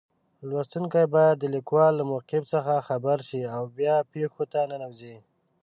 لوستونکی 0.49 1.05
باید 1.15 1.35
د 1.39 1.45
لیکوال 1.55 1.93
له 1.97 2.03
موقف 2.11 2.43
څخه 2.53 2.85
خبر 2.87 3.17
شي 3.27 3.41
او 3.55 3.63
بیا 3.77 3.95
پېښو 4.13 4.43
ته 4.51 4.59
ننوځي. 4.71 5.15